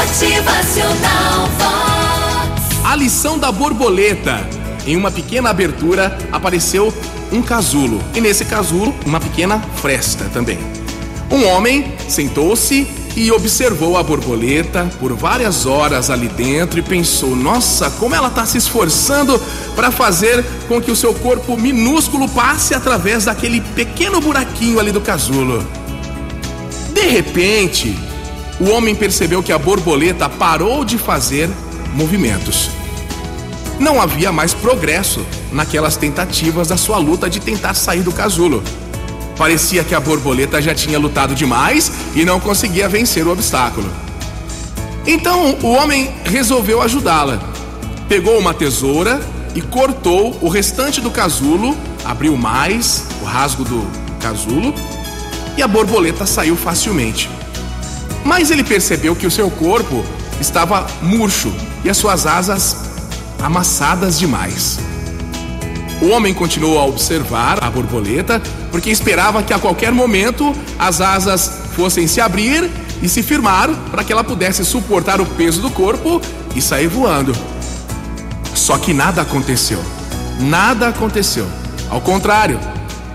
[0.00, 2.86] Motivacional Vox.
[2.86, 4.48] A lição da borboleta.
[4.86, 6.90] Em uma pequena abertura apareceu
[7.30, 8.02] um casulo.
[8.14, 10.58] E nesse casulo, uma pequena fresta também.
[11.30, 17.90] Um homem sentou-se e observou a borboleta por várias horas ali dentro e pensou: nossa,
[17.90, 19.38] como ela está se esforçando
[19.76, 25.00] para fazer com que o seu corpo minúsculo passe através daquele pequeno buraquinho ali do
[25.02, 25.62] casulo.
[26.94, 27.94] De repente,
[28.60, 31.48] o homem percebeu que a borboleta parou de fazer
[31.94, 32.70] movimentos.
[33.78, 38.62] Não havia mais progresso naquelas tentativas da sua luta de tentar sair do casulo.
[39.38, 43.90] Parecia que a borboleta já tinha lutado demais e não conseguia vencer o obstáculo.
[45.06, 47.40] Então o homem resolveu ajudá-la.
[48.06, 49.18] Pegou uma tesoura
[49.54, 53.86] e cortou o restante do casulo, abriu mais o rasgo do
[54.20, 54.74] casulo
[55.56, 57.39] e a borboleta saiu facilmente.
[58.24, 60.04] Mas ele percebeu que o seu corpo
[60.40, 61.52] estava murcho
[61.84, 62.76] e as suas asas
[63.42, 64.78] amassadas demais.
[66.00, 71.50] O homem continuou a observar a borboleta porque esperava que a qualquer momento as asas
[71.76, 72.70] fossem se abrir
[73.02, 76.20] e se firmar para que ela pudesse suportar o peso do corpo
[76.54, 77.34] e sair voando.
[78.54, 79.82] Só que nada aconteceu.
[80.38, 81.46] Nada aconteceu.
[81.90, 82.58] Ao contrário,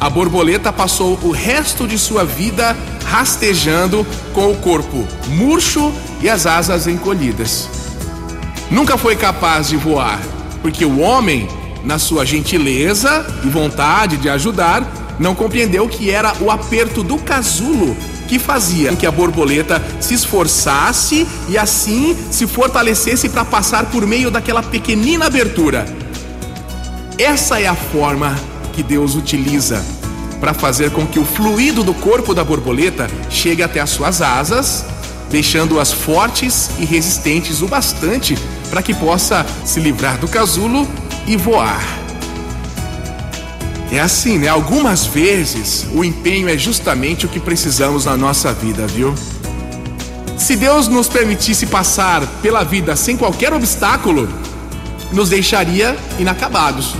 [0.00, 2.76] a borboleta passou o resto de sua vida
[3.08, 7.68] rastejando com o corpo murcho e as asas encolhidas.
[8.70, 10.20] Nunca foi capaz de voar,
[10.60, 11.48] porque o homem,
[11.84, 14.86] na sua gentileza e vontade de ajudar,
[15.18, 17.96] não compreendeu que era o aperto do casulo
[18.28, 24.30] que fazia que a borboleta se esforçasse e assim se fortalecesse para passar por meio
[24.30, 25.86] daquela pequenina abertura.
[27.16, 28.38] Essa é a forma
[28.74, 29.82] que Deus utiliza
[30.40, 34.84] para fazer com que o fluido do corpo da borboleta chegue até as suas asas,
[35.30, 38.36] deixando-as fortes e resistentes o bastante
[38.70, 40.88] para que possa se livrar do casulo
[41.26, 41.82] e voar.
[43.90, 44.48] É assim, né?
[44.48, 49.14] Algumas vezes o empenho é justamente o que precisamos na nossa vida, viu?
[50.36, 54.28] Se Deus nos permitisse passar pela vida sem qualquer obstáculo,
[55.10, 56.94] nos deixaria inacabados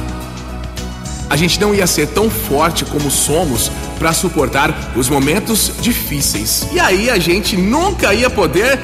[1.30, 6.66] a gente não ia ser tão forte como somos para suportar os momentos difíceis.
[6.72, 8.78] E aí a gente nunca ia poder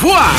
[0.00, 0.34] voar.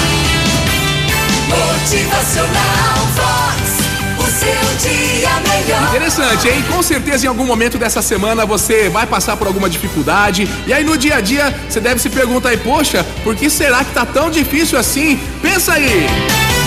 [1.49, 3.79] Motivacional Vox,
[4.19, 5.89] o seu dia melhor.
[5.89, 6.63] Interessante, hein?
[6.69, 10.83] Com certeza em algum momento dessa semana você vai passar por alguma dificuldade e aí
[10.83, 14.05] no dia a dia você deve se perguntar aí, poxa, por que será que tá
[14.05, 15.19] tão difícil assim?
[15.41, 16.07] Pensa aí.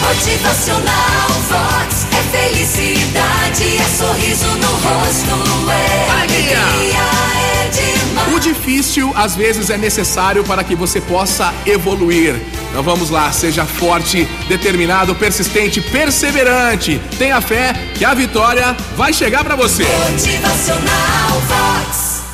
[0.00, 6.58] Motivacional Vox felicidade, é sorriso no rosto, é Alegria.
[6.58, 6.98] alegria,
[7.64, 8.34] é demais.
[8.34, 12.34] O difícil às vezes é necessário para que você possa evoluir.
[12.70, 17.00] Então vamos lá, seja forte, determinado, persistente, perseverante.
[17.18, 19.84] Tenha fé que a vitória vai chegar para você.
[19.84, 22.01] Motivacional Vox.